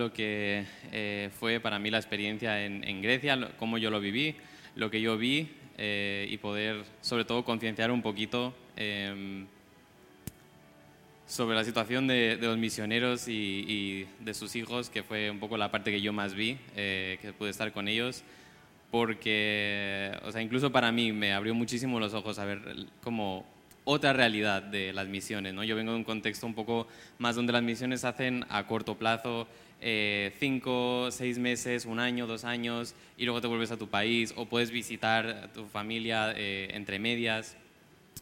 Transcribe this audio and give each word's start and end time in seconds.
lo 0.00 0.12
que 0.14 0.64
eh, 0.92 1.30
fue 1.38 1.60
para 1.60 1.78
mí 1.78 1.90
la 1.90 1.98
experiencia 1.98 2.64
en, 2.64 3.02
Grecia, 3.02 3.50
cómo 3.58 3.76
yo 3.76 3.90
lo 3.90 4.00
viví, 4.00 4.34
lo 4.74 4.90
que 4.90 5.00
yo 5.00 5.18
vi 5.18 5.50
eh, 5.76 6.26
y 6.30 6.38
poder 6.38 6.84
sobre 7.02 7.26
todo 7.26 7.44
concienciar 7.44 7.90
un 7.90 8.00
poquito 8.00 8.54
em, 8.76 9.46
sobre 11.26 11.54
la 11.54 11.64
situación 11.64 12.06
de, 12.06 12.38
los 12.40 12.56
misioneros 12.56 13.28
y, 13.28 14.06
de 14.20 14.32
sus 14.32 14.56
hijos, 14.56 14.88
que 14.88 15.02
fue 15.02 15.30
un 15.30 15.38
poco 15.38 15.58
la 15.58 15.70
parte 15.70 15.90
que 15.90 16.00
yo 16.00 16.14
más 16.14 16.34
vi, 16.34 16.56
eh, 16.76 17.18
que 17.20 17.34
pude 17.34 17.50
estar 17.50 17.70
con 17.70 17.86
ellos, 17.86 18.24
porque, 18.90 20.18
o 20.24 20.32
sea, 20.32 20.40
incluso 20.40 20.72
para 20.72 20.90
mí 20.92 21.12
me 21.12 21.34
abrió 21.34 21.54
muchísimo 21.54 22.00
los 22.00 22.14
ojos 22.14 22.38
a 22.38 22.46
ver 22.46 22.62
como 23.02 23.44
otra 23.84 24.12
realidad 24.12 24.62
de 24.62 24.92
las 24.92 25.08
misiones. 25.08 25.54
¿no? 25.54 25.64
Yo 25.64 25.76
vengo 25.76 25.92
de 25.92 25.98
un 25.98 26.04
contexto 26.04 26.46
un 26.46 26.54
poco 26.54 26.86
más 27.18 27.36
donde 27.36 27.52
las 27.52 27.62
misiones 27.62 28.00
se 28.00 28.08
hacen 28.08 28.44
a 28.48 28.66
corto 28.66 28.96
plazo, 28.96 29.46
eh, 29.80 30.32
cinco, 30.38 31.08
seis 31.10 31.38
meses, 31.38 31.86
un 31.86 31.98
año, 31.98 32.26
dos 32.26 32.44
años, 32.44 32.94
y 33.16 33.24
luego 33.24 33.40
te 33.40 33.46
vuelves 33.46 33.70
a 33.70 33.76
tu 33.76 33.88
país, 33.88 34.32
o 34.36 34.46
puedes 34.46 34.70
visitar 34.70 35.26
a 35.26 35.52
tu 35.52 35.66
familia 35.66 36.32
eh, 36.36 36.68
entre 36.72 36.98
medias. 36.98 37.56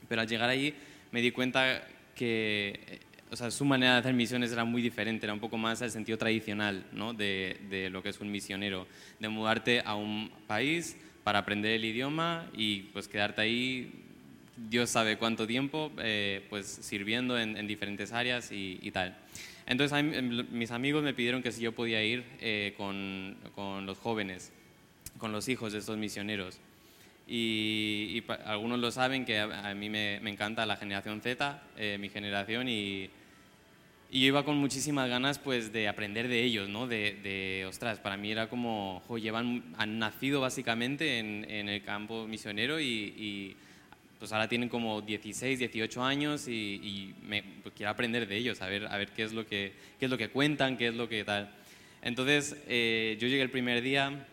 Pero 0.09 0.21
al 0.21 0.29
llegar 0.29 0.49
ahí 0.49 0.75
me 1.11 1.21
di 1.21 1.31
cuenta 1.31 1.87
que 2.15 2.81
eh, 2.87 3.01
o 3.31 3.37
sea, 3.37 3.51
su 3.51 3.65
manera 3.65 3.95
de 3.95 3.99
hacer 4.01 4.15
misiones 4.15 4.53
era 4.53 4.65
muy 4.65 4.81
diferente, 4.81 5.27
era 5.27 5.35
un 5.35 5.41
poco 5.41 5.59
más 5.59 5.83
el 5.83 5.91
sentido 5.91 6.17
tradicional 6.17 6.87
¿no? 6.93 7.13
de, 7.13 7.61
de 7.69 7.91
lo 7.91 8.03
que 8.03 8.09
es 8.09 8.21
un 8.21 8.31
misionero, 8.31 8.87
de 9.19 9.29
mudarte 9.29 9.83
a 9.85 9.95
un 9.95 10.31
país 10.47 10.97
para 11.25 11.41
aprender 11.41 11.73
el 11.73 11.85
idioma 11.85 12.47
y 12.55 12.85
pues 12.93 13.07
quedarte 13.07 13.43
ahí 13.43 14.07
Dios 14.69 14.91
sabe 14.91 15.19
cuánto 15.19 15.47
tiempo, 15.47 15.93
eh, 15.99 16.45
pues 16.51 16.67
sirviendo 16.67 17.39
en, 17.39 17.67
diferentes 17.67 18.13
áreas 18.13 18.51
y, 18.51 18.91
tal. 18.93 19.17
Entonces 19.69 20.03
mis 20.51 20.71
amigos 20.71 21.03
me 21.03 21.13
pidieron 21.13 21.43
que 21.43 21.53
si 21.53 21.61
yo 21.61 21.73
podía 21.73 22.03
ir 22.03 22.25
eh, 22.41 22.73
con, 22.79 23.37
con, 23.55 23.85
los 23.85 23.99
jóvenes, 23.99 24.51
con 25.19 25.31
los 25.31 25.47
hijos 25.49 25.75
de 25.75 25.81
estos 25.81 25.99
misioneros. 25.99 26.59
Y, 27.27 28.23
algunos 28.47 28.79
lo 28.79 28.91
saben 28.91 29.27
que 29.27 29.39
a, 29.39 29.75
mí 29.75 29.91
me, 29.91 30.17
encanta 30.17 30.65
la 30.65 30.77
generación 30.77 31.21
Z, 31.21 31.63
eh, 31.77 31.99
mi 32.01 32.09
generación, 32.09 32.67
y, 32.71 33.11
y, 34.11 34.21
yo 34.21 34.27
iba 34.29 34.43
con 34.47 34.57
muchísimas 34.57 35.11
ganas 35.11 35.39
pues 35.39 35.71
de 35.71 35.87
aprender 35.87 36.29
de 36.29 36.43
ellos, 36.45 36.71
¿no? 36.71 36.87
De, 36.87 37.19
de 37.23 37.67
ostras, 37.69 37.99
para 37.99 38.17
mí 38.17 38.33
era 38.33 38.49
como, 38.49 39.03
llevan, 39.21 39.65
han 39.77 39.99
nacido 39.99 40.41
básicamente 40.41 41.19
en, 41.19 41.45
en 41.51 41.69
el 41.69 41.83
campo 41.83 42.27
misionero 42.27 42.81
y 42.81 43.55
pues 44.19 44.33
ahora 44.33 44.49
tienen 44.49 44.69
como 44.69 45.01
16, 45.01 45.59
18 45.59 46.03
años 46.03 46.49
y, 46.49 47.15
me, 47.23 47.43
pues 47.63 47.75
quiero 47.77 47.91
aprender 47.91 48.27
de 48.27 48.37
ellos, 48.37 48.61
a 48.63 48.67
ver, 48.67 48.87
a 48.87 48.97
ver 48.97 49.11
qué, 49.11 49.23
es 49.23 49.33
lo 49.33 49.47
que, 49.47 49.73
qué 49.99 50.07
es 50.07 50.11
lo 50.11 50.19
que 50.19 50.29
cuentan, 50.29 50.77
qué 50.77 50.89
es 50.89 50.95
lo 50.95 51.09
que 51.09 51.25
tal. 51.25 51.51
Entonces, 52.03 52.57
eh, 52.67 53.17
yo 53.21 53.29
llegué 53.29 53.43
el 53.43 53.51
primer 53.51 53.83
día, 53.83 54.27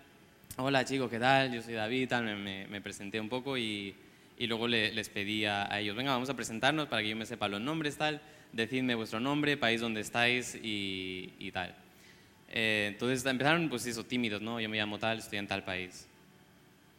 hola 0.57 0.85
chicos, 0.85 1.09
¿qué 1.09 1.19
tal? 1.19 1.53
Yo 1.53 1.61
soy 1.61 1.73
David, 1.73 2.09
tal, 2.09 2.23
me, 2.25 2.67
me, 2.67 2.81
presenté 2.81 3.19
un 3.19 3.29
poco 3.29 3.57
y, 3.57 3.95
y 4.37 4.47
luego 4.47 4.67
les 4.67 5.09
pedí 5.09 5.45
a, 5.45 5.79
ellos, 5.79 5.95
venga, 5.95 6.11
vamos 6.11 6.29
a 6.29 6.35
presentarnos 6.35 6.87
para 6.87 7.01
que 7.01 7.09
yo 7.09 7.15
me 7.15 7.25
sepa 7.25 7.47
los 7.47 7.61
nombres, 7.61 7.97
tal, 7.97 8.21
decidme 8.53 8.95
vuestro 8.95 9.19
nombre, 9.19 9.57
país 9.57 9.81
donde 9.81 10.01
estáis 10.01 10.55
y, 10.55 11.33
y 11.39 11.51
tal. 11.51 11.75
Eh, 12.49 12.89
entonces 12.91 13.25
empezaron, 13.25 13.69
pues 13.69 13.85
eso, 13.85 14.03
tímidos, 14.03 14.41
¿no? 14.41 14.59
Yo 14.59 14.69
me 14.69 14.77
llamo 14.77 14.97
tal, 14.97 15.19
estoy 15.19 15.39
en 15.39 15.47
tal 15.47 15.63
país. 15.63 16.07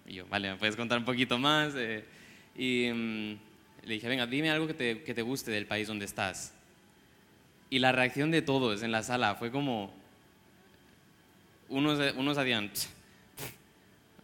Y 0.06 0.14
yo, 0.14 0.26
vale, 0.26 0.50
¿me 0.50 0.56
puedes 0.56 0.76
contar 0.76 0.98
un 0.98 1.04
poquito 1.04 1.38
más? 1.38 1.74
Eh, 1.76 2.04
y 2.56 2.90
mm, 2.92 3.38
le 3.84 3.94
dije, 3.94 4.08
venga, 4.08 4.26
dime 4.26 4.50
algo 4.50 4.66
que 4.66 4.74
te, 4.74 5.02
que 5.02 5.14
te, 5.14 5.22
guste 5.22 5.50
del 5.50 5.66
país 5.66 5.88
donde 5.88 6.04
estás. 6.04 6.54
Y 7.70 7.78
la 7.78 7.92
reacción 7.92 8.30
de 8.30 8.42
todos 8.42 8.82
en 8.82 8.92
la 8.92 9.02
sala 9.02 9.34
fue 9.34 9.50
como, 9.50 9.92
unos, 11.68 12.14
unos 12.16 12.38
hacían, 12.38 12.70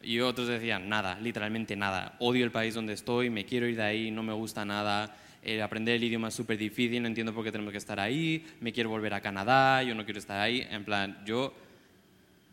y 0.03 0.21
otros 0.21 0.49
decían, 0.49 0.89
nada, 0.89 1.19
literalmente 1.21 1.77
nada. 1.77 2.17
Odio 2.19 2.45
el 2.45 2.51
país 2.51 2.75
donde 2.75 2.93
estoy, 2.93 3.31
me 3.31 3.45
quiero 3.45 3.67
ir 3.67 3.77
de 3.77 3.83
ahí, 3.83 4.11
no 4.11 4.23
me 4.23 4.33
gusta 4.33 4.65
nada. 4.65 5.17
Eh, 5.45 5.61
aprender 5.61 5.97
el 5.97 6.05
idioma 6.05 6.29
es 6.29 6.35
súper 6.35 6.57
difícil, 6.57 7.03
no 7.03 7.09
entiendo 7.09 7.35
por 7.35 7.45
qué 7.45 7.51
tenemos 7.51 7.73
que 7.73 7.79
estar 7.79 7.99
ahí, 7.99 8.47
me 8.61 8.73
quiero 8.73 8.91
volver 8.91 9.13
a 9.15 9.21
Canadá, 9.21 9.83
yo 9.83 9.95
no 9.95 10.05
quiero 10.05 10.21
estar 10.21 10.41
ahí. 10.41 10.67
En 10.71 10.85
plan, 10.85 11.21
yo 11.27 11.53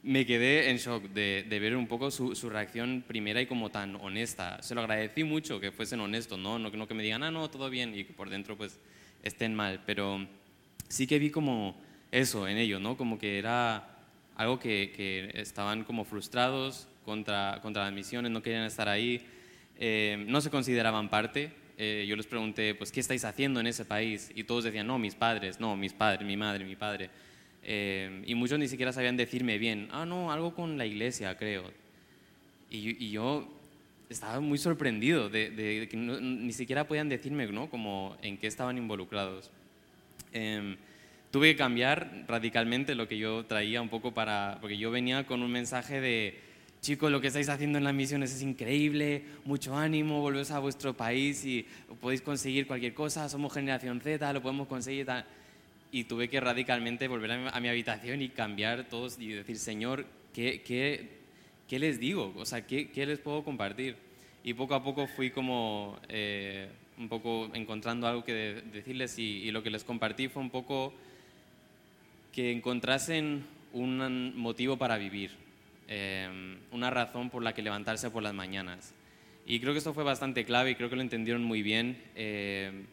me 0.04 0.26
quedé 0.26 0.70
en 0.70 0.78
shock 0.78 1.04
de, 1.10 1.46
ver 1.50 1.76
un 1.76 1.88
poco 1.88 2.12
su, 2.12 2.50
reacción 2.50 3.04
primera 3.08 3.42
y 3.42 3.46
como 3.46 3.70
tan 3.70 3.96
honesta. 3.96 4.62
Se 4.62 4.76
lo 4.76 4.82
agradecí 4.82 5.24
mucho 5.24 5.60
que 5.60 5.72
fuesen 5.72 6.00
honestos, 6.00 6.40
¿no? 6.40 6.58
No, 6.58 6.88
que 6.88 6.94
me 6.94 7.04
digan, 7.04 7.24
ah, 7.24 7.32
no, 7.32 7.50
todo 7.50 7.70
bien, 7.70 7.94
y 7.98 8.06
que 8.06 8.14
por 8.14 8.30
dentro 8.30 8.58
pues 8.58 8.80
estén 9.24 9.54
mal, 9.54 9.82
pero 9.86 10.26
sí 10.88 11.08
que 11.08 11.20
vi 11.20 11.30
como 11.30 11.80
eso 12.12 12.48
en 12.48 12.58
ellos, 12.58 12.80
¿no? 12.80 12.96
Como 12.96 13.20
que 13.20 13.38
era 13.38 13.98
algo 14.36 14.60
que, 14.60 15.32
estaban 15.34 15.84
como 15.84 16.06
frustrados 16.06 16.88
contra, 17.04 17.60
contra 17.62 17.84
las 17.84 17.94
misiones, 17.94 18.32
no 18.32 18.42
querían 18.42 18.64
estar 18.64 18.88
ahí, 18.88 19.22
eh, 19.78 20.24
no 20.28 20.40
se 20.42 20.50
consideraban 20.50 21.10
parte. 21.10 21.52
Eh, 21.78 22.06
yo 22.08 22.18
les 22.18 22.28
pregunté, 22.28 22.76
pues, 22.76 22.92
¿qué 22.92 23.00
estáis 23.00 23.24
haciendo 23.24 23.62
en 23.62 23.68
ese 23.68 23.86
país? 23.86 24.32
Y 24.36 24.44
todos 24.44 24.66
decían, 24.66 24.88
no, 24.88 25.00
mis 25.00 25.16
padres, 25.16 25.60
no, 25.62 25.78
mis 25.78 25.94
padres, 25.94 26.28
mi 26.28 26.36
madre, 26.36 26.66
mi 26.66 26.76
padre. 26.76 27.10
Eh, 27.64 28.24
y 28.26 28.36
muchos 28.36 28.58
ni 28.60 28.68
siquiera 28.68 28.94
sabían 28.94 29.18
decirme 29.18 29.58
bien, 29.58 29.90
ah, 29.92 30.06
no, 30.06 30.32
algo 30.32 30.54
con 30.54 30.78
la 30.78 30.86
iglesia, 30.86 31.38
creo. 31.38 31.64
Y, 32.70 33.12
yo 33.12 33.48
estaba 34.10 34.40
muy 34.40 34.58
sorprendido 34.58 35.30
de, 35.30 35.88
que 35.90 35.98
ni 35.98 36.54
siquiera 36.54 36.88
podían 36.88 37.10
decirme, 37.10 37.48
¿no? 37.48 37.70
Como 37.70 38.18
en 38.22 38.38
qué 38.38 38.48
estaban 38.48 38.78
involucrados. 38.78 39.52
Em, 40.32 40.78
tuve 41.32 41.52
que 41.52 41.58
cambiar 41.58 42.26
radicalmente 42.28 42.96
lo 42.96 43.08
que 43.08 43.18
yo 43.18 43.46
traía 43.46 43.82
un 43.82 43.90
poco 43.90 44.14
para, 44.14 44.58
porque 44.62 44.78
yo 44.78 44.92
venía 44.92 45.26
con 45.26 45.42
un 45.44 45.52
mensaje 45.52 46.02
de, 46.02 46.40
chicos, 46.82 47.12
lo 47.12 47.22
que 47.22 47.28
estáis 47.28 47.50
haciendo 47.50 47.78
en 47.78 47.84
las 47.84 47.94
misiones 47.94 48.34
es 48.34 48.42
increíble, 48.42 49.24
mucho 49.46 49.76
ánimo, 49.76 50.22
volvéis 50.22 50.52
a 50.52 50.60
vuestro 50.60 50.96
país 50.96 51.44
y 51.46 51.66
podéis 52.02 52.22
conseguir 52.22 52.68
cualquier 52.68 52.94
cosa, 52.94 53.28
somos 53.30 53.54
generación 53.54 54.00
Z, 54.02 54.32
lo 54.34 54.42
podemos 54.42 54.68
conseguir. 54.68 55.06
Tal 55.06 55.26
y 55.92 56.04
tuve 56.04 56.30
que 56.30 56.40
radicalmente 56.40 57.08
volver 57.08 57.32
a 57.32 57.60
mi, 57.60 57.68
habitación 57.68 58.22
y 58.22 58.30
cambiar 58.30 58.88
todos 58.90 59.20
y 59.20 59.30
decir, 59.30 59.58
Señor, 59.58 60.06
¿qué, 60.34 60.62
qué, 60.62 61.10
qué 61.68 61.80
les 61.80 62.00
digo? 62.00 62.34
O 62.38 62.46
sea, 62.46 62.66
¿qué, 62.66 62.90
¿qué, 62.92 63.06
les 63.06 63.20
puedo 63.20 63.44
compartir? 63.44 63.96
Y 64.44 64.54
poco 64.54 64.76
a 64.76 64.84
poco 64.84 65.08
fui 65.08 65.32
como 65.32 66.00
eh, 66.08 66.70
un 66.98 67.10
poco 67.10 67.50
encontrando 67.54 68.08
algo 68.08 68.24
que 68.24 68.62
decirles 68.72 69.18
y, 69.18 69.50
lo 69.52 69.64
que 69.64 69.72
les 69.72 69.84
compartí 69.84 70.28
fue 70.28 70.42
un 70.42 70.50
poco 70.50 70.94
que 72.32 72.52
encontrasen 72.52 73.46
un 73.74 74.38
motivo 74.38 74.78
para 74.78 74.98
vivir, 74.98 75.32
eh, 75.88 76.58
una 76.72 76.90
razón 76.90 77.30
por 77.30 77.44
la 77.44 77.54
que 77.54 77.64
levantarse 77.64 78.12
por 78.12 78.22
las 78.22 78.34
mañanas. 78.34 78.94
Y 79.46 79.60
creo 79.60 79.74
que 79.74 79.80
esto 79.80 79.96
fue 79.96 80.04
bastante 80.04 80.46
clave 80.46 80.72
y 80.72 80.76
creo 80.76 80.90
que 80.90 80.96
lo 80.96 81.02
entendieron 81.02 81.44
muy 81.44 81.64
bien. 81.64 81.98
Eh, 82.16 82.86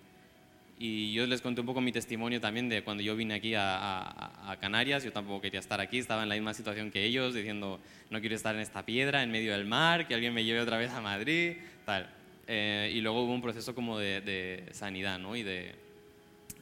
y 0.78 1.12
yo 1.12 1.26
les 1.26 1.40
conté 1.40 1.62
un 1.62 1.66
poco 1.66 1.80
mi 1.80 1.90
testimonio 1.90 2.40
también 2.40 2.68
de 2.68 2.82
cuando 2.82 3.02
yo 3.02 3.16
vine 3.16 3.34
aquí 3.34 3.54
a, 3.56 4.56
Canarias, 4.60 5.04
yo 5.04 5.12
tampoco 5.12 5.40
quería 5.40 5.60
estar 5.60 5.80
aquí, 5.80 5.98
estaba 5.98 6.22
en 6.22 6.28
la 6.28 6.34
misma 6.34 6.52
situación 6.52 6.90
que 6.90 7.04
ellos, 7.04 7.34
diciendo, 7.34 7.80
no 8.10 8.20
quiero 8.20 8.36
estar 8.36 8.54
en 8.54 8.60
esta 8.60 8.84
piedra, 8.84 9.22
en 9.22 9.30
medio 9.30 9.52
del 9.52 9.64
mar, 9.64 10.06
que 10.06 10.14
alguien 10.14 10.34
me 10.34 10.44
lleve 10.44 10.60
otra 10.60 10.76
vez 10.76 10.90
a 10.90 11.00
Madrid, 11.00 11.54
tal. 11.84 12.10
Eh, 12.46 12.92
y 12.94 13.00
luego 13.00 13.22
hubo 13.22 13.32
un 13.32 13.42
proceso 13.42 13.74
como 13.74 13.98
de, 13.98 14.64
sanidad, 14.72 15.18
¿no? 15.18 15.34
Y 15.34 15.42
de, 15.42 15.74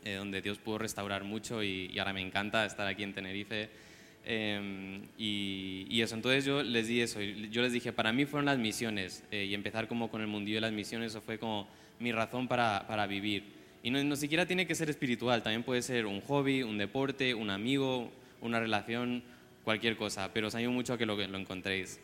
eh, 0.05 0.15
donde 0.15 0.41
Dios 0.43 0.59
pudo 0.59 0.79
restaurar 0.79 1.25
mucho 1.25 1.63
y, 1.63 1.97
ahora 1.99 2.13
me 2.13 2.21
encanta 2.21 2.65
estar 2.65 2.87
aquí 2.87 3.03
en 3.03 3.15
Tenerife. 3.15 3.69
Em, 4.25 5.03
y, 5.19 5.87
y, 5.91 6.01
eso, 6.03 6.15
entonces 6.15 6.45
yo 6.45 6.63
les 6.63 6.87
di 6.87 7.01
eso, 7.01 7.21
yo 7.21 7.63
les 7.63 7.73
dije, 7.73 7.93
para 7.93 8.13
mí 8.13 8.25
fueron 8.25 8.47
las 8.47 8.59
misiones 8.59 9.23
eh, 9.31 9.45
y 9.45 9.55
empezar 9.55 9.87
como 9.87 10.09
con 10.09 10.23
el 10.23 10.29
mundillo 10.29 10.57
de 10.57 10.63
las 10.63 10.73
misiones, 10.73 11.11
eso 11.11 11.21
fue 11.21 11.39
como 11.39 11.69
mi 11.99 12.11
razón 12.13 12.49
para, 12.49 12.87
para 12.87 13.07
vivir. 13.07 13.54
Y 13.85 13.91
no, 13.91 14.03
no 14.03 14.17
siquiera 14.17 14.47
tiene 14.47 14.67
que 14.67 14.75
ser 14.75 14.89
espiritual, 14.89 15.43
también 15.43 15.63
puede 15.63 15.83
ser 15.83 16.07
un 16.07 16.23
hobby, 16.23 16.63
un 16.63 16.79
deporte, 16.79 17.35
un 17.35 17.51
amigo, 17.51 18.11
una 18.41 18.59
relación, 18.59 19.23
cualquier 19.63 19.99
cosa, 19.99 20.33
pero 20.33 20.49
os 20.49 20.55
animo 20.55 20.73
mucho 20.73 20.95
a 20.95 20.99
que 20.99 21.05
lo, 21.05 21.15
lo 21.15 21.39
encontréis. 21.39 22.01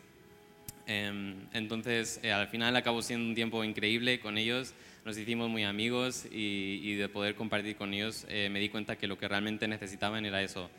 Em, 0.85 1.47
entonces, 1.53 2.19
eh, 2.21 2.31
al 2.31 2.47
final 2.49 2.75
acabó 2.75 3.01
siendo 3.01 3.27
un 3.27 3.33
tiempo 3.33 3.63
increíble 3.63 4.19
con 4.19 4.37
ellos, 4.37 4.75
nos 5.05 5.17
hicimos 5.17 5.49
muy 5.49 5.63
amigos 5.63 6.27
y, 6.31 6.93
de 6.93 7.09
poder 7.09 7.33
compartir 7.33 7.75
con 7.75 7.95
ellos 7.95 8.27
eh, 8.29 8.49
me 8.51 8.59
di 8.59 8.69
cuenta 8.69 8.95
que 8.95 9.07
lo 9.07 9.17
que 9.17 9.27
realmente 9.27 9.67
necesitaban 9.67 10.23
era 10.23 10.43
eso, 10.43 10.69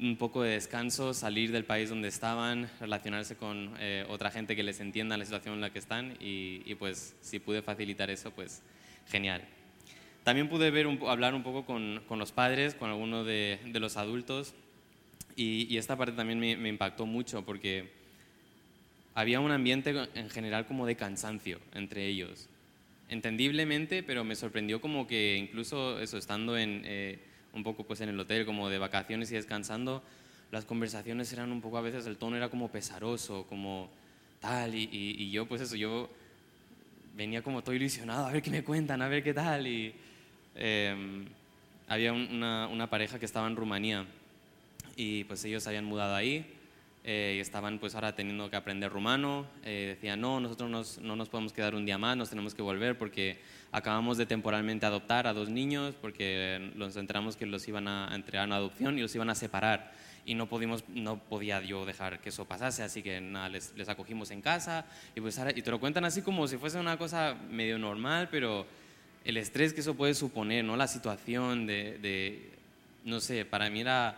un 0.00 0.16
poco 0.16 0.42
de 0.42 0.52
descanso, 0.52 1.12
salir 1.12 1.52
del 1.52 1.66
país 1.66 1.90
donde 1.90 2.08
estaban, 2.08 2.70
relacionarse 2.80 3.36
con 3.36 3.74
eh, 3.80 4.06
otra 4.08 4.30
gente 4.30 4.56
que 4.56 4.62
les 4.62 4.80
entienda 4.80 5.18
la 5.18 5.26
situación 5.26 5.56
en 5.56 5.60
la 5.60 5.68
que 5.68 5.78
están 5.78 6.16
y, 6.20 6.62
y 6.64 6.74
pues 6.74 7.14
si 7.20 7.38
pude 7.38 7.60
facilitar 7.60 8.08
eso, 8.08 8.30
pues 8.30 8.62
genial. 9.10 9.42
También 10.24 10.48
pude 10.48 10.70
ver 10.70 10.86
hablar 11.08 11.34
un 11.34 11.42
poco 11.42 11.64
con, 11.64 12.02
con, 12.06 12.18
los 12.18 12.30
padres, 12.30 12.74
con 12.74 12.90
algunos 12.90 13.26
de, 13.26 13.58
de 13.64 13.80
los 13.80 13.96
adultos, 13.96 14.54
y, 15.34 15.76
esta 15.76 15.96
parte 15.96 16.14
también 16.14 16.38
me, 16.38 16.56
me, 16.56 16.68
impactó 16.68 17.06
mucho 17.06 17.44
porque 17.44 17.90
había 19.14 19.40
un 19.40 19.50
ambiente 19.50 19.94
en 20.14 20.30
general 20.30 20.66
como 20.66 20.86
de 20.86 20.94
cansancio 20.94 21.58
entre 21.74 22.06
ellos. 22.06 22.48
Entendiblemente, 23.08 24.02
pero 24.02 24.24
me 24.24 24.36
sorprendió 24.36 24.80
como 24.80 25.06
que 25.06 25.36
incluso 25.36 25.98
eso, 26.00 26.18
estando 26.18 26.56
en, 26.56 26.82
eh, 26.84 27.18
un 27.52 27.62
poco 27.62 27.84
pues 27.84 28.00
en 28.00 28.10
el 28.10 28.20
hotel, 28.20 28.46
como 28.46 28.68
de 28.68 28.78
vacaciones 28.78 29.30
y 29.32 29.34
descansando, 29.34 30.02
las 30.50 30.64
conversaciones 30.64 31.32
eran 31.32 31.50
un 31.50 31.60
poco, 31.60 31.78
a 31.78 31.82
veces 31.82 32.06
el 32.06 32.16
tono 32.16 32.36
era 32.36 32.48
como 32.48 32.70
pesaroso, 32.70 33.46
como 33.48 33.90
tal, 34.40 34.74
y, 34.74 34.88
y, 34.92 35.30
yo 35.30 35.46
pues 35.46 35.62
eso, 35.62 35.76
yo 35.76 36.10
venía 37.16 37.42
como 37.42 37.62
todo 37.62 37.74
ilusionado, 37.74 38.26
a 38.26 38.32
ver 38.32 38.42
qué 38.42 38.50
me 38.50 38.62
cuentan, 38.62 39.02
a 39.02 39.08
ver 39.08 39.22
qué 39.22 39.34
tal, 39.34 39.66
y 39.66 39.94
em, 40.54 41.26
había 41.88 42.12
una, 42.12 42.68
una, 42.68 42.88
pareja 42.88 43.18
que 43.18 43.26
estaba 43.26 43.46
en 43.46 43.56
Rumanía, 43.56 44.06
y 44.96 45.24
pues 45.24 45.44
ellos 45.44 45.66
habían 45.66 45.84
mudado 45.84 46.14
ahí, 46.14 46.46
eh, 47.04 47.34
y 47.36 47.40
estaban 47.40 47.80
pues 47.80 47.96
ahora 47.96 48.14
teniendo 48.14 48.48
que 48.48 48.54
aprender 48.54 48.92
rumano, 48.92 49.44
eh, 49.64 49.94
decían, 49.96 50.20
no, 50.20 50.38
nosotros 50.38 50.98
no 51.00 51.16
nos 51.16 51.28
podemos 51.28 51.52
quedar 51.52 51.74
un 51.74 51.84
día 51.84 51.98
más, 51.98 52.16
nos 52.16 52.30
tenemos 52.30 52.54
que 52.54 52.62
volver 52.62 52.96
porque 52.96 53.40
acabamos 53.72 54.18
de 54.18 54.26
temporalmente 54.26 54.86
adoptar 54.86 55.26
a 55.26 55.32
dos 55.32 55.48
niños, 55.48 55.96
porque 56.00 56.70
nos 56.76 56.96
enteramos 56.96 57.36
que 57.36 57.44
los 57.44 57.66
iban 57.66 57.88
a 57.88 58.14
entregar 58.14 58.50
a 58.52 58.54
adopción 58.54 58.98
y 58.98 59.02
los 59.02 59.12
iban 59.16 59.30
a 59.30 59.34
separar. 59.34 59.92
Y 60.24 60.34
no, 60.34 60.46
pudimos, 60.46 60.84
no 60.88 61.18
podía 61.18 61.60
yo 61.62 61.84
dejar 61.84 62.20
que 62.20 62.28
eso 62.28 62.44
pasase, 62.44 62.84
así 62.84 63.02
que 63.02 63.20
nada, 63.20 63.48
les, 63.48 63.74
les 63.76 63.88
acogimos 63.88 64.30
en 64.30 64.40
casa. 64.40 64.84
Y, 65.16 65.20
pues, 65.20 65.40
y 65.56 65.62
te 65.62 65.70
lo 65.72 65.80
cuentan 65.80 66.04
así 66.04 66.22
como 66.22 66.46
si 66.46 66.56
fuese 66.56 66.78
una 66.78 66.96
cosa 66.96 67.34
medio 67.50 67.76
normal, 67.78 68.28
pero 68.30 68.64
el 69.24 69.36
estrés 69.36 69.72
que 69.72 69.80
eso 69.80 69.94
puede 69.94 70.14
suponer, 70.14 70.64
¿no? 70.64 70.76
la 70.76 70.88
situación 70.88 71.66
de, 71.66 71.98
de 71.98 72.50
no 73.04 73.20
sé, 73.20 73.44
para 73.44 73.70
mí 73.70 73.80
era, 73.80 74.16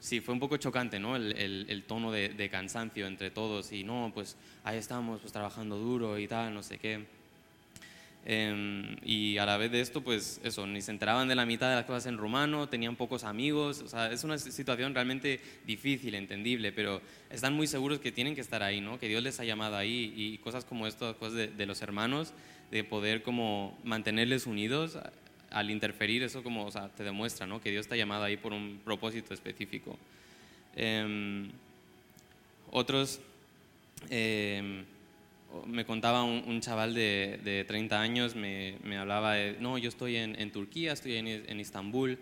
sí, 0.00 0.20
fue 0.20 0.34
un 0.34 0.40
poco 0.40 0.56
chocante 0.56 0.98
¿no? 0.98 1.16
el, 1.16 1.36
el, 1.36 1.66
el 1.68 1.84
tono 1.84 2.10
de, 2.10 2.30
de, 2.30 2.48
cansancio 2.48 3.06
entre 3.06 3.30
todos 3.30 3.72
y 3.72 3.84
no, 3.84 4.10
pues 4.14 4.36
ahí 4.64 4.78
estamos 4.78 5.20
pues, 5.20 5.32
trabajando 5.32 5.76
duro 5.76 6.18
y 6.18 6.26
tal, 6.26 6.54
no 6.54 6.62
sé 6.62 6.78
qué. 6.78 7.04
Em, 8.26 8.96
y 9.02 9.38
a 9.38 9.46
la 9.46 9.56
vez 9.56 9.72
de 9.72 9.80
esto, 9.80 10.02
pues 10.02 10.42
eso, 10.44 10.66
ni 10.66 10.82
se 10.82 10.90
enteraban 10.90 11.26
de 11.26 11.34
la 11.34 11.46
mitad 11.46 11.70
de 11.70 11.76
las 11.76 11.86
cosas 11.86 12.04
en 12.04 12.18
rumano, 12.18 12.68
tenían 12.68 12.94
pocos 12.94 13.24
amigos, 13.24 13.80
o 13.80 13.88
sea, 13.88 14.12
es 14.12 14.24
una 14.24 14.36
situación 14.36 14.94
realmente 14.94 15.40
difícil, 15.66 16.14
entendible, 16.14 16.70
pero 16.70 17.00
están 17.30 17.54
muy 17.54 17.66
seguros 17.66 17.98
que 17.98 18.12
tienen 18.12 18.34
que 18.34 18.42
estar 18.42 18.62
ahí, 18.62 18.82
¿no? 18.82 18.98
Que 18.98 19.08
Dios 19.08 19.22
les 19.22 19.40
ha 19.40 19.44
llamado 19.44 19.76
ahí 19.76 20.12
y 20.14 20.36
cosas 20.38 20.66
como 20.66 20.86
esto, 20.86 21.16
cosas 21.16 21.34
de, 21.34 21.46
de 21.48 21.64
los 21.66 21.80
hermanos, 21.80 22.34
de 22.70 22.84
poder 22.84 23.22
como 23.22 23.78
mantenerles 23.84 24.46
unidos 24.46 24.98
al 25.50 25.70
interferir, 25.70 26.22
eso 26.22 26.42
como, 26.42 26.66
o 26.66 26.70
sea, 26.70 26.88
te 26.88 27.02
demuestra, 27.02 27.46
¿no? 27.46 27.60
Que 27.60 27.70
Dios 27.70 27.88
ha 27.90 27.96
llamado 27.96 28.24
ahí 28.24 28.36
por 28.36 28.52
un 28.52 28.80
propósito 28.84 29.34
específico. 29.34 29.98
Eh, 30.76 31.48
otros... 32.70 33.20
Eh, 34.08 34.84
me 35.66 35.84
contaba 35.84 36.22
un, 36.22 36.60
chaval 36.60 36.94
de, 36.94 37.40
de, 37.42 37.64
30 37.64 38.00
años, 38.00 38.36
me, 38.36 38.76
me, 38.84 38.96
hablaba 38.96 39.34
de, 39.34 39.56
no, 39.58 39.78
yo 39.78 39.88
estoy 39.88 40.16
en, 40.16 40.40
en 40.40 40.52
Turquía, 40.52 40.92
estoy 40.92 41.16
en, 41.16 41.26
en 41.26 41.60
Istambul, 41.60 42.18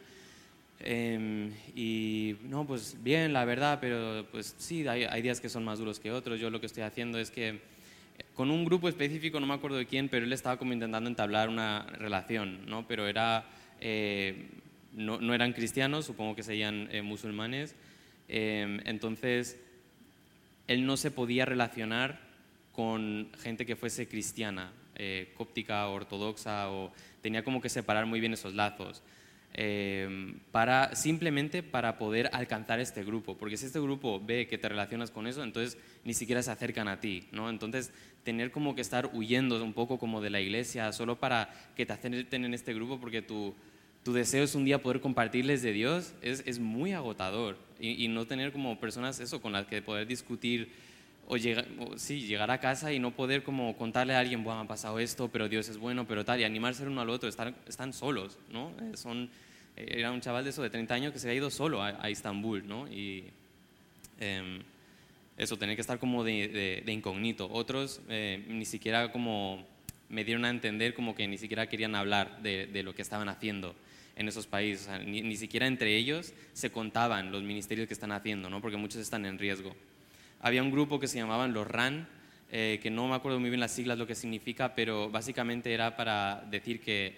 eh, 0.80 1.50
y 1.74 2.36
no, 2.44 2.66
pues 2.66 2.96
bien, 3.02 3.32
la 3.32 3.44
verdad, 3.44 3.78
pero 3.80 4.26
pues 4.30 4.54
sí, 4.58 4.86
hay, 4.86 5.04
hay, 5.04 5.22
días 5.22 5.40
que 5.40 5.48
son 5.48 5.64
más 5.64 5.78
duros 5.78 5.98
que 5.98 6.12
otros. 6.12 6.38
Yo 6.40 6.50
lo 6.50 6.60
que 6.60 6.66
estoy 6.66 6.84
haciendo 6.84 7.18
es 7.18 7.30
que 7.30 7.60
con 8.34 8.50
un 8.50 8.64
grupo 8.64 8.88
específico, 8.88 9.40
no 9.40 9.46
me 9.46 9.54
acuerdo 9.54 9.78
de 9.78 9.86
quién, 9.86 10.08
pero 10.08 10.24
él 10.24 10.32
estaba 10.32 10.58
como 10.58 10.72
intentando 10.72 11.10
entablar 11.10 11.48
una 11.48 11.82
relación, 11.98 12.66
¿no? 12.66 12.86
Pero 12.86 13.08
era, 13.08 13.46
eh, 13.80 14.46
no, 14.92 15.20
no, 15.20 15.34
eran 15.34 15.52
cristianos, 15.52 16.06
supongo 16.06 16.36
que 16.36 16.42
serían 16.42 16.88
eh, 16.92 17.02
musulmanes, 17.02 17.74
em, 18.28 18.80
entonces 18.84 19.60
él 20.68 20.86
no 20.86 20.96
se 20.96 21.10
podía 21.10 21.46
relacionar 21.46 22.20
con 22.72 23.28
gente 23.40 23.66
que 23.66 23.74
fuese 23.74 24.06
cristiana, 24.06 24.72
eh, 24.94 25.32
cóptica, 25.36 25.88
ortodoxa, 25.88 26.70
o 26.70 26.92
tenía 27.22 27.42
como 27.42 27.60
que 27.60 27.68
separar 27.68 28.06
muy 28.06 28.20
bien 28.20 28.34
esos 28.34 28.54
lazos. 28.54 29.02
Eh, 29.60 30.36
para, 30.52 30.94
simplemente 30.94 31.64
para 31.64 31.98
poder 31.98 32.30
alcanzar 32.32 32.78
este 32.78 33.02
grupo, 33.02 33.36
porque 33.36 33.56
si 33.56 33.66
este 33.66 33.80
grupo 33.80 34.22
ve 34.24 34.46
que 34.46 34.56
te 34.56 34.68
relacionas 34.68 35.10
con 35.10 35.26
eso, 35.26 35.42
entonces 35.42 35.76
ni 36.04 36.14
siquiera 36.14 36.44
se 36.44 36.52
acercan 36.52 36.86
a 36.86 37.00
ti, 37.00 37.24
¿no? 37.32 37.50
Entonces, 37.50 37.90
tener 38.22 38.52
como 38.52 38.76
que 38.76 38.82
estar 38.82 39.10
huyendo 39.12 39.60
un 39.64 39.72
poco 39.72 39.98
como 39.98 40.20
de 40.20 40.30
la 40.30 40.40
iglesia 40.40 40.92
solo 40.92 41.18
para 41.18 41.52
que 41.74 41.84
te 41.84 41.92
acerquen 41.92 42.44
en 42.44 42.54
este 42.54 42.72
grupo, 42.72 43.00
porque 43.00 43.20
tu, 43.20 43.52
tu 44.04 44.12
deseo 44.12 44.44
es 44.44 44.54
un 44.54 44.64
día 44.64 44.80
poder 44.80 45.00
compartirles 45.00 45.60
de 45.62 45.72
Dios, 45.72 46.14
es, 46.22 46.44
es 46.46 46.60
muy 46.60 46.92
agotador, 46.92 47.58
y, 47.80 48.04
y, 48.04 48.06
no 48.06 48.28
tener 48.28 48.52
como 48.52 48.78
personas 48.78 49.18
eso 49.18 49.42
con 49.42 49.50
las 49.50 49.66
que 49.66 49.82
poder 49.82 50.06
discutir 50.06 50.70
o, 51.26 51.36
llega, 51.36 51.64
sí, 51.96 52.20
llegar 52.20 52.52
a 52.52 52.60
casa 52.60 52.92
y 52.92 53.00
no 53.00 53.10
poder 53.10 53.42
como 53.42 53.76
contarle 53.76 54.14
a 54.14 54.20
alguien, 54.20 54.44
bueno, 54.44 54.60
ha 54.60 54.68
pasado 54.68 55.00
esto, 55.00 55.28
pero 55.28 55.48
Dios 55.48 55.68
es 55.68 55.78
bueno, 55.78 56.06
pero 56.06 56.24
tal, 56.24 56.38
y 56.38 56.44
animarse 56.44 56.86
uno 56.86 57.00
al 57.00 57.10
otro, 57.10 57.28
estar, 57.28 57.52
están 57.66 57.92
solos, 57.92 58.38
¿no? 58.52 58.70
Eh, 58.80 58.96
son, 58.96 59.28
era 59.86 60.10
un 60.10 60.20
chaval 60.20 60.44
de 60.44 60.50
eso 60.50 60.62
de 60.62 60.70
30 60.70 60.94
años 60.94 61.12
que 61.12 61.18
se 61.18 61.30
ha 61.30 61.34
ido 61.34 61.50
solo 61.50 61.82
a, 61.82 61.96
a 62.00 62.10
Istambul, 62.10 62.66
¿no? 62.66 62.88
Y 62.88 63.24
eh, 64.20 64.62
eso, 65.36 65.56
tener 65.56 65.76
que 65.76 65.82
estar 65.82 65.98
como 65.98 66.24
de, 66.24 66.48
de, 66.48 66.82
de 66.84 66.92
incógnito. 66.92 67.48
Otros 67.50 68.00
eh, 68.08 68.44
ni 68.48 68.64
siquiera 68.64 69.12
como 69.12 69.64
me 70.08 70.24
dieron 70.24 70.44
a 70.44 70.50
entender 70.50 70.94
como 70.94 71.14
que 71.14 71.28
ni 71.28 71.38
siquiera 71.38 71.68
querían 71.68 71.94
hablar 71.94 72.42
de, 72.42 72.66
de 72.66 72.82
lo 72.82 72.94
que 72.94 73.02
estaban 73.02 73.28
haciendo 73.28 73.74
en 74.16 74.26
esos 74.26 74.46
países, 74.46 74.82
o 74.82 74.84
sea, 74.86 74.98
ni, 74.98 75.22
ni 75.22 75.36
siquiera 75.36 75.66
entre 75.66 75.96
ellos 75.96 76.32
se 76.52 76.70
contaban 76.70 77.30
los 77.30 77.42
ministerios 77.44 77.86
que 77.86 77.94
están 77.94 78.10
haciendo, 78.10 78.50
¿no? 78.50 78.60
Porque 78.60 78.76
muchos 78.76 79.00
están 79.00 79.24
en 79.26 79.38
riesgo 79.38 79.76
había 80.40 80.62
un 80.62 80.70
grupo 80.70 81.00
que 81.00 81.08
se 81.08 81.18
llamaban 81.18 81.52
los 81.52 81.66
RAN, 81.66 82.08
eh, 82.50 82.78
que 82.82 82.90
no 82.90 83.08
me 83.08 83.14
acuerdo 83.14 83.40
muy 83.40 83.50
bien 83.50 83.60
las 83.60 83.72
siglas, 83.72 83.98
lo 83.98 84.06
que 84.06 84.14
significa, 84.14 84.74
pero 84.74 85.10
básicamente 85.10 85.72
era 85.72 85.96
para 85.96 86.44
decir 86.50 86.80
que 86.80 87.16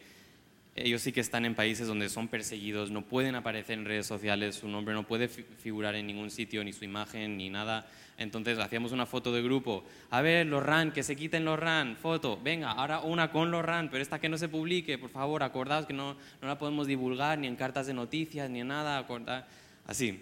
ellos 0.77 1.03
sí 1.03 1.13
que 1.13 1.21
están 1.21 1.45
en 1.45 1.55
países 1.55 1.87
donde 1.87 2.09
son 2.09 2.29
perseguidos, 2.29 2.91
no 2.91 3.03
pueden 3.03 3.35
aparecer 3.35 3.79
en 3.79 3.85
redes 3.85 4.07
sociales, 4.07 4.57
su 4.57 4.69
nombre 4.69 4.95
no 4.95 5.07
puede 5.07 5.29
figurar 5.29 5.95
en 5.95 6.07
ningún 6.07 6.31
sitio, 6.31 6.63
ni 6.65 6.73
su 6.73 6.85
imagen, 6.85 7.37
ni 7.37 7.51
nada. 7.51 7.87
Entonces 8.19 8.59
hacíamos 8.59 8.93
una 8.93 9.07
foto 9.07 9.33
de 9.33 9.43
grupo. 9.43 9.85
A 10.11 10.21
ver, 10.21 10.47
los 10.47 10.63
RAN, 10.63 10.93
que 10.93 11.03
se 11.03 11.17
quiten 11.17 11.45
los 11.45 11.59
RAN, 11.59 11.97
foto. 11.97 12.39
Venga, 12.43 12.73
ahora 12.73 13.01
una 13.01 13.31
con 13.31 13.51
los 13.51 13.65
RAN, 13.65 13.89
pero 13.91 14.03
esta 14.03 14.19
que 14.21 14.29
no 14.29 14.39
se 14.39 14.49
publique, 14.49 14.99
por 14.99 15.11
favor, 15.11 15.43
acordaos 15.43 15.87
que 15.87 15.95
no, 15.95 16.15
no 16.41 16.49
la 16.49 16.59
podemos 16.59 16.87
divulgar 16.87 17.39
ni 17.39 17.47
en 17.47 17.57
cartas 17.57 17.87
de 17.87 17.95
noticias, 17.95 18.49
ni 18.51 18.61
en 18.61 18.69
nada. 18.69 18.99
Acordad. 18.99 19.47
Así. 19.87 20.21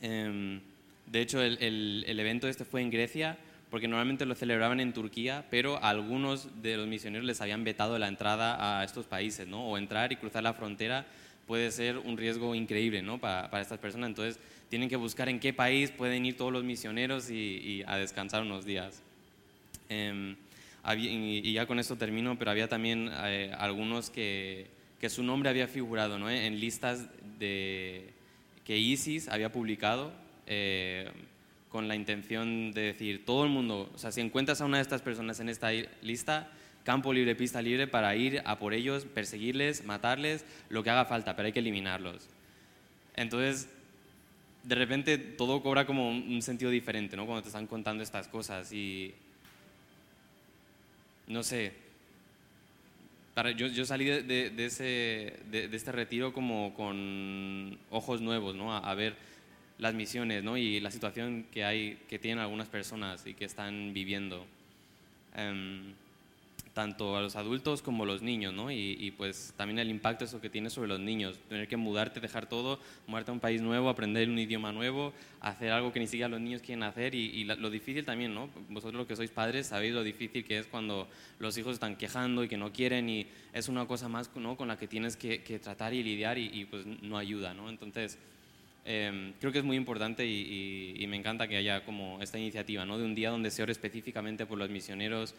Eh, 0.00 0.60
de 1.12 1.20
hecho, 1.20 1.42
el, 1.42 2.04
el, 2.06 2.20
evento 2.20 2.48
este 2.48 2.64
fue 2.64 2.80
en 2.80 2.90
Grecia, 2.90 3.36
porque 3.72 3.88
normalmente 3.88 4.26
lo 4.26 4.34
celebraban 4.34 4.80
en 4.80 4.92
Turquía, 4.92 5.46
pero 5.48 5.82
a 5.82 5.88
algunos 5.88 6.60
de 6.60 6.76
los 6.76 6.86
misioneros 6.86 7.26
les 7.26 7.40
habían 7.40 7.64
vetado 7.64 7.98
la 7.98 8.06
entrada 8.06 8.78
a 8.78 8.84
estos 8.84 9.06
países, 9.06 9.48
¿no? 9.48 9.66
O 9.66 9.78
entrar 9.78 10.12
y 10.12 10.16
cruzar 10.16 10.42
la 10.42 10.52
frontera 10.52 11.06
puede 11.46 11.70
ser 11.70 11.96
un 11.96 12.18
riesgo 12.18 12.54
increíble, 12.54 13.00
¿no? 13.00 13.18
Para, 13.18 13.50
para 13.50 13.62
estas 13.62 13.78
personas. 13.78 14.10
Entonces, 14.10 14.38
tienen 14.68 14.90
que 14.90 14.96
buscar 14.96 15.30
en 15.30 15.40
qué 15.40 15.54
país 15.54 15.90
pueden 15.90 16.26
ir 16.26 16.36
todos 16.36 16.52
los 16.52 16.64
misioneros 16.64 17.30
y, 17.30 17.34
y 17.34 17.82
a 17.86 17.96
descansar 17.96 18.42
unos 18.42 18.66
días. 18.66 19.02
Eh, 19.88 20.36
y 20.94 21.52
ya 21.54 21.64
con 21.64 21.78
esto 21.78 21.96
termino, 21.96 22.38
pero 22.38 22.50
había 22.50 22.68
también 22.68 23.10
eh, 23.24 23.54
algunos 23.56 24.10
que, 24.10 24.66
que, 25.00 25.08
su 25.08 25.22
nombre 25.22 25.48
había 25.48 25.66
figurado 25.66 26.18
¿no? 26.18 26.28
en 26.28 26.60
listas 26.60 27.08
de, 27.38 28.10
que 28.66 28.76
ISIS 28.76 29.28
había 29.28 29.50
publicado 29.50 30.12
eh, 30.46 31.10
con 31.72 31.88
la 31.88 31.96
intención 31.96 32.70
de 32.72 32.82
decir, 32.82 33.24
todo 33.24 33.44
el 33.44 33.50
mundo, 33.50 33.90
o 33.94 33.98
sea, 33.98 34.12
si 34.12 34.20
encuentras 34.20 34.60
a 34.60 34.66
una 34.66 34.76
de 34.76 34.82
estas 34.82 35.00
personas 35.00 35.40
en 35.40 35.48
esta 35.48 35.70
lista, 36.02 36.50
campo 36.84 37.14
libre, 37.14 37.34
pista 37.34 37.62
libre 37.62 37.86
para 37.86 38.14
ir 38.14 38.42
a 38.44 38.58
por 38.58 38.74
ellos, 38.74 39.06
perseguirles, 39.06 39.82
matarles, 39.82 40.44
lo 40.68 40.82
que 40.82 40.90
haga 40.90 41.06
falta, 41.06 41.34
pero 41.34 41.46
hay 41.46 41.52
que 41.52 41.60
eliminarlos. 41.60 42.28
Entonces, 43.16 43.70
de 44.64 44.74
repente 44.74 45.16
todo 45.16 45.62
cobra 45.62 45.86
como 45.86 46.10
un 46.10 46.42
sentido 46.42 46.70
diferente, 46.70 47.16
¿no? 47.16 47.24
Cuando 47.24 47.42
te 47.42 47.48
están 47.48 47.66
contando 47.66 48.02
estas 48.02 48.28
cosas 48.28 48.70
y... 48.70 49.14
No 51.26 51.42
sé. 51.42 51.72
Para, 53.32 53.52
yo, 53.52 53.66
yo 53.68 53.86
salí 53.86 54.04
de, 54.04 54.50
de, 54.50 54.66
ese, 54.66 55.38
de, 55.50 55.68
de, 55.68 55.76
este 55.76 55.90
retiro 55.90 56.34
como 56.34 56.74
con 56.74 57.78
ojos 57.90 58.20
nuevos, 58.20 58.54
¿no? 58.54 58.74
A, 58.74 58.78
a 58.78 58.94
ver 58.94 59.31
las 59.82 59.94
misiones 59.94 60.44
¿no? 60.44 60.56
y 60.56 60.78
la 60.78 60.92
situación 60.92 61.44
que, 61.50 61.64
hay, 61.64 61.98
que 62.08 62.18
tienen 62.20 62.38
algunas 62.38 62.68
personas 62.68 63.26
y 63.26 63.34
que 63.34 63.44
están 63.44 63.92
viviendo, 63.92 64.46
um, 65.36 65.92
tanto 66.72 67.16
a 67.16 67.20
los 67.20 67.34
adultos 67.34 67.82
como 67.82 68.04
a 68.04 68.06
los 68.06 68.22
niños, 68.22 68.54
¿no? 68.54 68.70
y, 68.70 68.96
y, 69.00 69.10
pues 69.10 69.52
también 69.56 69.80
el 69.80 69.90
impacto 69.90 70.24
eso 70.24 70.40
que 70.40 70.48
tiene 70.48 70.70
sobre 70.70 70.88
los 70.88 71.00
niños, 71.00 71.36
tener 71.48 71.66
que 71.66 71.76
mudarte, 71.76 72.20
dejar 72.20 72.48
todo, 72.48 72.78
mudarte 73.08 73.32
a 73.32 73.34
un 73.34 73.40
país 73.40 73.60
nuevo, 73.60 73.88
aprender 73.88 74.28
un 74.28 74.38
idioma 74.38 74.70
nuevo, 74.70 75.12
hacer 75.40 75.72
algo 75.72 75.92
que 75.92 75.98
ni 75.98 76.06
siquiera 76.06 76.28
los 76.28 76.40
niños 76.40 76.62
quieren 76.62 76.84
hacer 76.84 77.16
y, 77.16 77.42
lo 77.42 77.68
difícil 77.68 78.04
también, 78.04 78.32
¿no? 78.32 78.50
vosotros 78.68 78.94
los 78.94 79.06
que 79.08 79.16
sois 79.16 79.32
padres 79.32 79.66
sabéis 79.66 79.94
lo 79.94 80.04
difícil 80.04 80.44
que 80.44 80.60
es 80.60 80.66
cuando 80.68 81.08
los 81.40 81.58
hijos 81.58 81.74
están 81.74 81.96
quejando 81.96 82.44
y 82.44 82.48
que 82.48 82.56
no 82.56 82.72
quieren 82.72 83.10
y 83.10 83.26
es 83.52 83.68
una 83.68 83.84
cosa 83.86 84.08
más 84.08 84.30
¿no? 84.36 84.56
con 84.56 84.68
la 84.68 84.78
que 84.78 84.86
tienes 84.86 85.16
que, 85.16 85.42
que 85.42 85.58
tratar 85.58 85.92
y 85.92 86.04
lidiar 86.04 86.38
y, 86.38 86.48
y 86.54 86.66
pues 86.66 86.86
no 86.86 87.18
ayuda, 87.18 87.52
¿no? 87.52 87.68
entonces 87.68 88.16
Em, 88.84 89.32
creo 89.38 89.52
que 89.52 89.58
es 89.58 89.64
muy 89.64 89.76
importante 89.76 90.26
y, 90.26 90.96
y, 90.98 91.06
me 91.06 91.16
encanta 91.16 91.46
que 91.46 91.56
haya 91.56 91.84
como 91.84 92.20
esta 92.20 92.36
iniciativa, 92.36 92.84
¿no? 92.84 92.98
De 92.98 93.04
un 93.04 93.14
día 93.14 93.30
donde 93.30 93.52
se 93.52 93.62
ore 93.62 93.70
específicamente 93.70 94.44
por 94.44 94.58
los 94.58 94.70
misioneros, 94.70 95.36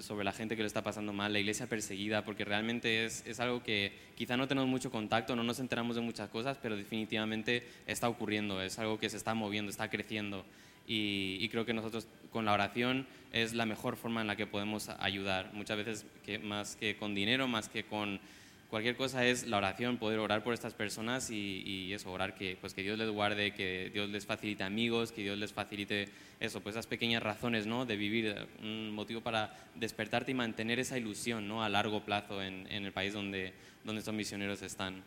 sobre 0.00 0.24
la 0.24 0.32
gente 0.32 0.56
que 0.56 0.62
lo 0.62 0.66
está 0.66 0.82
pasando 0.82 1.12
mal, 1.12 1.32
la 1.32 1.38
iglesia 1.38 1.66
perseguida, 1.66 2.24
porque 2.24 2.44
realmente 2.44 3.04
es, 3.04 3.22
es, 3.26 3.38
algo 3.38 3.62
que 3.62 3.92
quizá 4.16 4.36
no 4.36 4.48
tenemos 4.48 4.68
mucho 4.68 4.90
contacto, 4.90 5.36
no 5.36 5.44
nos 5.44 5.60
enteramos 5.60 5.96
de 5.96 6.02
muchas 6.02 6.28
cosas, 6.30 6.58
pero 6.60 6.76
definitivamente 6.76 7.62
está 7.86 8.08
ocurriendo, 8.08 8.60
es 8.62 8.78
algo 8.78 8.98
que 8.98 9.10
se 9.10 9.16
está 9.16 9.34
moviendo, 9.34 9.70
está 9.70 9.88
creciendo. 9.88 10.44
Y, 10.88 11.38
y, 11.40 11.48
creo 11.48 11.66
que 11.66 11.74
nosotros 11.74 12.08
con 12.30 12.44
la 12.44 12.52
oración 12.52 13.06
es 13.32 13.54
la 13.54 13.66
mejor 13.66 13.96
forma 13.96 14.20
en 14.20 14.26
la 14.26 14.36
que 14.36 14.46
podemos 14.46 14.88
ayudar, 14.88 15.52
muchas 15.52 15.76
veces 15.76 16.06
que, 16.24 16.38
más 16.38 16.76
que 16.76 16.96
con 16.96 17.14
dinero, 17.14 17.46
más 17.46 17.68
que 17.68 17.84
con 17.84 18.20
cualquier 18.68 18.96
cosa 18.96 19.24
es 19.24 19.46
la 19.46 19.58
oración, 19.58 19.96
poder 19.96 20.18
orar 20.18 20.42
por 20.42 20.54
estas 20.54 20.74
personas 20.74 21.30
y, 21.30 21.92
eso, 21.92 22.10
orar 22.12 22.34
que, 22.34 22.56
pues 22.60 22.74
que 22.74 22.82
Dios 22.82 22.98
les 22.98 23.10
guarde, 23.10 23.52
que 23.52 23.90
Dios 23.92 24.08
les 24.10 24.26
facilite 24.26 24.64
amigos, 24.64 25.12
que 25.12 25.22
Dios 25.22 25.38
les 25.38 25.52
facilite 25.52 26.08
eso, 26.40 26.60
pues 26.60 26.74
esas 26.74 26.86
pequeñas 26.86 27.22
razones 27.22 27.66
¿no? 27.66 27.86
de 27.86 27.96
vivir, 27.96 28.34
un 28.62 28.92
motivo 28.92 29.20
para 29.20 29.54
despertarte 29.74 30.32
y 30.32 30.34
mantener 30.34 30.78
esa 30.78 30.98
ilusión 30.98 31.46
¿no? 31.48 31.62
a 31.62 31.68
largo 31.68 32.04
plazo 32.04 32.42
en, 32.42 32.66
el 32.70 32.92
país 32.92 33.12
donde, 33.12 33.52
donde 33.84 34.00
estos 34.00 34.14
misioneros 34.14 34.62
están. 34.62 35.02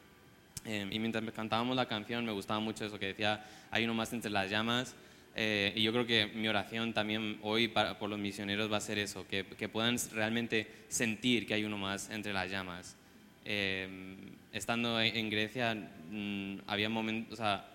Eh, 0.65 0.87
y 0.91 0.99
mientras 0.99 1.23
cantábamos 1.31 1.75
la 1.75 1.87
canción 1.87 2.25
me 2.25 2.31
gustaba 2.31 2.59
mucho 2.59 2.85
eso 2.85 2.99
que 2.99 3.07
decía, 3.07 3.45
hay 3.71 3.83
uno 3.83 3.93
más 3.93 4.11
entre 4.13 4.31
las 4.31 4.49
llamas. 4.49 4.95
Eh, 5.35 5.71
y 5.75 5.83
yo 5.83 5.91
creo 5.91 6.05
que 6.05 6.25
mi 6.25 6.47
oración 6.47 6.91
también 6.91 7.39
hoy 7.43 7.67
para, 7.67 7.97
por 7.97 8.09
los 8.09 8.19
misioneros 8.19 8.71
va 8.71 8.77
a 8.77 8.81
ser 8.81 8.97
eso, 8.97 9.25
que 9.27 9.69
puedan 9.69 9.97
realmente 10.11 10.67
sentir 10.87 11.45
que 11.45 11.53
hay 11.53 11.63
uno 11.63 11.77
más 11.77 12.09
entre 12.09 12.33
las 12.33 12.49
llamas. 12.49 12.98
Em, 13.45 14.17
estando 14.51 14.99
en 15.01 15.29
Grecia, 15.29 15.75
mm, 15.75 16.59
había 16.67 16.89
momentos, 16.89 17.33
o 17.33 17.35
sea, 17.37 17.65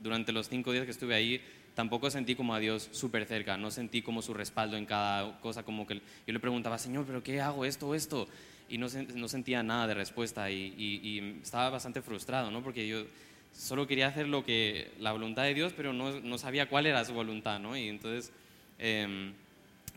durante 0.00 0.32
los 0.32 0.48
cinco 0.48 0.72
días 0.72 0.84
que 0.84 0.90
estuve 0.90 1.14
ahí, 1.14 1.40
tampoco 1.74 2.10
sentí 2.10 2.34
como 2.34 2.54
a 2.54 2.58
Dios 2.58 2.88
súper 2.92 3.26
cerca, 3.26 3.56
no 3.56 3.70
sentí 3.70 4.02
como 4.02 4.22
su 4.22 4.34
respaldo 4.34 4.76
en 4.76 4.86
cada 4.86 5.40
cosa, 5.40 5.62
como 5.62 5.86
que 5.86 5.96
yo 5.96 6.32
le 6.32 6.40
preguntaba, 6.40 6.78
Señor, 6.78 7.04
¿pero 7.06 7.22
qué 7.22 7.40
hago 7.40 7.64
esto 7.64 7.88
o 7.88 7.94
esto? 7.94 8.28
Y 8.68 8.78
no, 8.78 8.88
sentía 8.88 9.62
nada 9.62 9.88
de 9.88 9.94
respuesta 9.94 10.50
y, 10.50 11.38
estaba 11.42 11.70
bastante 11.70 12.02
frustrado, 12.02 12.50
¿no? 12.50 12.62
Porque 12.62 12.86
yo 12.86 13.04
solo 13.52 13.86
quería 13.86 14.06
hacer 14.06 14.28
lo 14.28 14.44
que, 14.44 14.92
la 15.00 15.12
voluntad 15.12 15.42
de 15.42 15.54
Dios, 15.54 15.72
pero 15.76 15.92
no, 15.92 16.38
sabía 16.38 16.68
cuál 16.68 16.86
era 16.86 17.04
su 17.04 17.12
voluntad, 17.12 17.58
¿no? 17.58 17.76
Y 17.76 17.88
entonces... 17.88 18.32
Eh, 18.78 19.32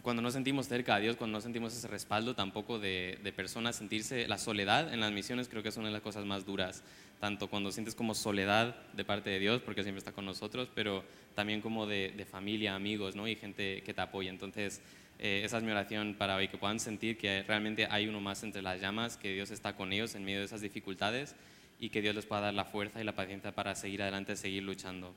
cuando 0.03 0.21
no 0.21 0.31
sentimos 0.31 0.67
cerca 0.67 0.95
a 0.95 0.99
Dios, 0.99 1.15
cuando 1.15 1.37
no 1.37 1.41
sentimos 1.41 1.73
ese 1.73 1.87
respaldo 1.87 2.35
tampoco 2.35 2.77
de, 2.77 3.33
personas, 3.35 3.77
sentirse 3.77 4.27
la 4.27 4.37
soledad 4.37 4.93
en 4.93 4.99
las 4.99 5.13
misiones 5.13 5.47
creo 5.47 5.63
que 5.63 5.69
es 5.69 5.77
una 5.77 5.87
de 5.87 5.93
las 5.93 6.01
cosas 6.01 6.25
más 6.25 6.45
duras, 6.45 6.83
tanto 7.21 7.47
cuando 7.49 7.71
sientes 7.71 7.95
como 7.95 8.13
soledad 8.13 8.75
de 8.91 9.05
parte 9.05 9.29
de 9.29 9.39
Dios, 9.39 9.61
porque 9.61 9.81
siempre 9.81 9.99
está 9.99 10.11
con 10.11 10.25
nosotros, 10.25 10.67
pero 10.75 11.05
también 11.35 11.61
como 11.61 11.87
de, 11.87 12.27
familia, 12.29 12.75
amigos 12.75 13.15
¿no? 13.15 13.29
y 13.29 13.37
gente 13.37 13.81
que 13.81 13.93
te 13.93 14.01
apoya. 14.01 14.29
Entonces, 14.29 14.81
eh, 15.19 15.41
esa 15.45 15.57
es 15.57 15.63
mi 15.63 15.71
oración 15.71 16.15
para 16.17 16.35
hoy, 16.35 16.49
que 16.49 16.57
puedan 16.57 16.81
sentir 16.81 17.17
que 17.17 17.43
realmente 17.43 17.87
hay 17.89 18.07
uno 18.07 18.19
más 18.19 18.43
entre 18.43 18.61
las 18.61 18.81
llamas, 18.81 19.15
que 19.15 19.33
Dios 19.33 19.51
está 19.51 19.77
con 19.77 19.93
ellos 19.93 20.15
en 20.15 20.25
medio 20.25 20.39
de 20.39 20.45
esas 20.45 20.59
dificultades 20.59 21.33
y 21.79 21.89
que 21.89 22.01
Dios 22.01 22.13
les 22.13 22.25
pueda 22.25 22.41
dar 22.41 22.53
la 22.53 22.65
fuerza 22.65 22.99
y 22.99 23.05
la 23.05 23.15
paciencia 23.15 23.53
para 23.53 23.73
seguir 23.73 24.01
adelante, 24.01 24.35
seguir 24.35 24.63
luchando. 24.63 25.13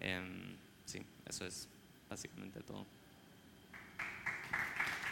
Em, 0.00 0.56
sí, 0.84 1.00
eso 1.28 1.46
es 1.46 1.68
básicamente 2.10 2.60
todo. 2.62 2.95